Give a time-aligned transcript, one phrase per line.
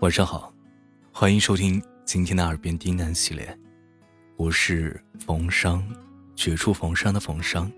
[0.00, 0.50] 晚上好，
[1.12, 3.58] 欢迎收听今天的耳边低喃系列，
[4.34, 5.86] 我是冯商，
[6.34, 7.70] 绝处逢生的冯商。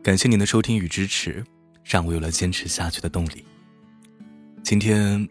[0.00, 1.44] 感谢您的收听与支持，
[1.82, 3.44] 让我有了坚持下去的动力。
[4.62, 5.28] 今天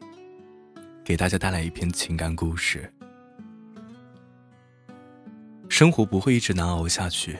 [1.05, 2.91] 给大家带来一篇情感故事。
[5.69, 7.37] 生活不会一直难熬下去，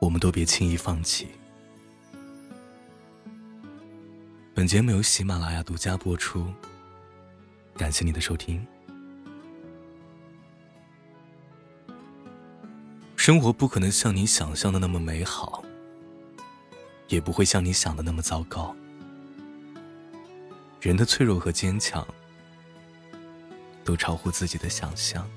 [0.00, 1.28] 我们都别轻易放弃。
[4.56, 6.46] 本节目由喜马拉雅独家播出，
[7.76, 8.64] 感谢你的收听。
[13.16, 15.64] 生活不可能像你想象的那么美好，
[17.08, 18.72] 也不会像你想的那么糟糕。
[20.80, 22.06] 人的脆弱和坚强，
[23.82, 25.28] 都超乎自己的想象。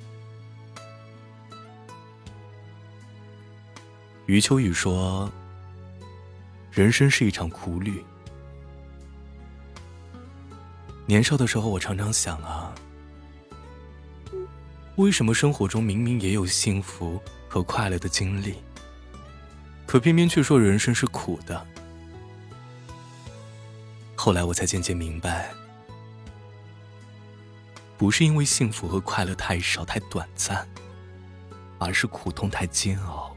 [4.28, 5.32] 余秋雨说
[6.70, 8.06] ：“人生是一场苦旅。”
[11.10, 12.76] 年少的时候，我常常想啊，
[14.98, 18.56] 为什么生活中明明也有幸福和快乐的经历，
[19.86, 21.66] 可偏偏却说人生是苦的？
[24.18, 25.50] 后来我才渐渐明白，
[27.98, 30.68] 不是因为幸福和快乐太少太短暂，
[31.80, 33.34] 而是苦痛太煎熬，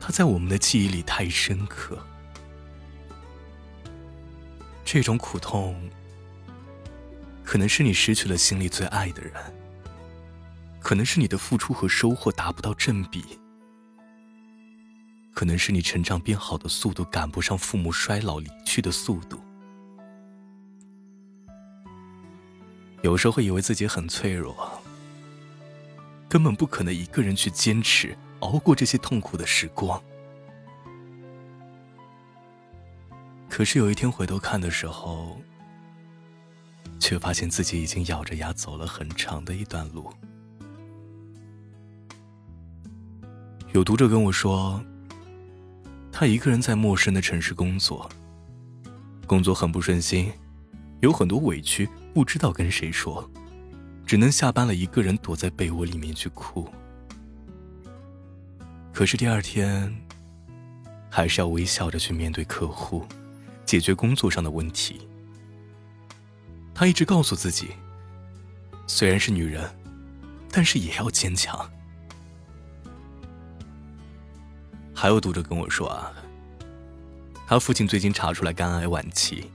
[0.00, 1.96] 它在我们的记忆里太深刻。
[4.84, 5.88] 这种苦痛。
[7.56, 9.32] 可能是你失去了心里最爱的人，
[10.78, 13.24] 可能是你的付出和收获达不到正比，
[15.32, 19.40] 可能是你成长变好的速度赶不上父母衰老离去的速度。
[23.00, 24.54] 有时候会以为自己很脆弱，
[26.28, 29.98] 根本不可能一个人去坚持熬过这些痛苦的时光。
[33.48, 35.40] 可是有一天回头看的时候。
[37.06, 40.12] 却发现自己已经咬着牙走了很长的一段路。
[43.72, 44.82] 有读者跟我说，
[46.10, 48.10] 他一个人在陌生的城市工作，
[49.24, 50.32] 工作很不顺心，
[50.98, 53.30] 有很多委屈，不知道跟谁说，
[54.04, 56.68] 只能下班了一个人躲在被窝里面去哭。
[58.92, 59.96] 可是第二天，
[61.08, 63.06] 还是要微笑着去面对客户，
[63.64, 65.06] 解决工作上的问题。
[66.78, 67.70] 他一直告诉自己，
[68.86, 69.66] 虽然是女人，
[70.52, 71.68] 但是也要坚强。
[74.94, 76.12] 还有读者跟我说啊，
[77.46, 79.50] 他父亲最近查出来肝癌晚期，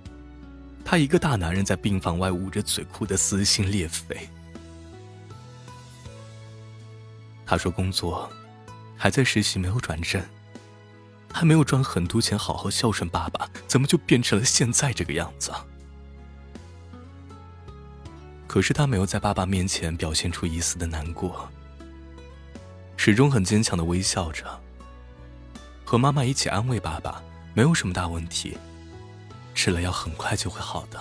[0.83, 4.27] 他一个大男人在病房外捂着嘴哭得撕心裂肺。
[7.45, 8.31] 他说工作
[8.97, 10.19] 还在实习，没有转正，
[11.31, 15.51] 还没有赚很多钱，好好孝顺爸爸，怎么就变成了现在这个样子？
[18.51, 21.47] 可是他没有在爸爸面前表现出一丝的难过，
[22.97, 24.43] 始终很坚强的微笑着，
[25.85, 27.23] 和妈妈一起安慰爸爸，
[27.53, 28.57] 没有什么大问题，
[29.55, 30.99] 吃了药很快就会好的。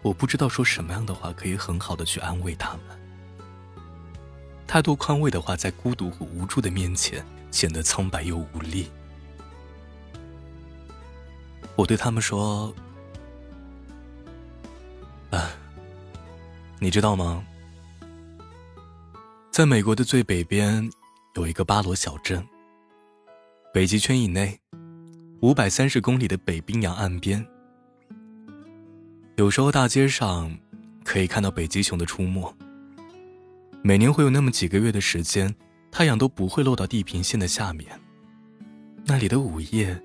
[0.00, 2.98] 我不知道说什么样的话可以很好的去安慰他们，
[4.66, 8.90] 太多宽慰的话在孤独和无助的面前显得苍白又无力。
[11.76, 12.74] 我对他们说。
[16.82, 17.44] 你知道吗？
[19.50, 20.90] 在美国的最北边，
[21.34, 22.42] 有一个巴罗小镇。
[23.70, 24.58] 北极圈以内，
[25.42, 27.46] 五百三十公里的北冰洋岸边，
[29.36, 30.50] 有时候大街上
[31.04, 32.50] 可以看到北极熊的出没。
[33.82, 35.54] 每年会有那么几个月的时间，
[35.90, 37.88] 太阳都不会落到地平线的下面，
[39.04, 40.02] 那里的午夜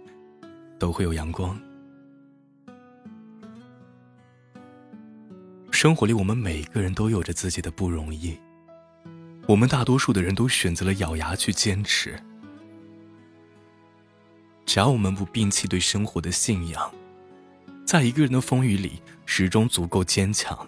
[0.78, 1.58] 都会有阳光。
[5.76, 8.40] 生活里，我们每一个人都有着自己的不容易。
[9.46, 12.18] 我们大多数的人都选择了咬牙去坚持。
[14.66, 16.90] 只要我们不摒弃对生活的信仰，
[17.86, 20.66] 在一个人的风雨里始终足够坚强，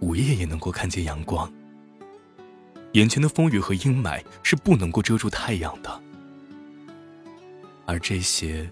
[0.00, 1.52] 午夜也能够看见阳光。
[2.92, 6.02] 眼前的风雨和阴霾是不能够遮住太阳的，
[7.84, 8.68] 而这些，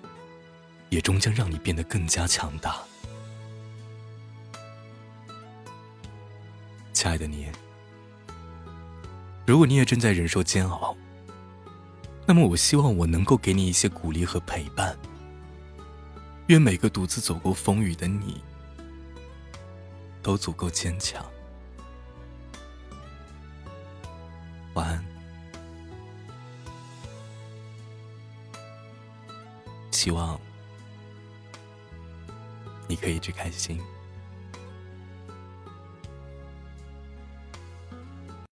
[0.88, 2.78] 也终将让你变得更加强大。
[7.06, 7.46] 亲爱的你，
[9.46, 10.96] 如果你也正在忍受煎熬，
[12.26, 14.98] 那么我希望我能够给你一些鼓励和陪伴。
[16.48, 18.42] 愿每个独自走过风雨的你，
[20.20, 21.24] 都足够坚强。
[24.74, 25.06] 晚安，
[29.92, 30.36] 希望
[32.88, 33.80] 你可以一直开心。